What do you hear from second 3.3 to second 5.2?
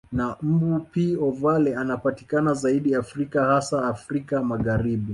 hasa Afrika Magharibi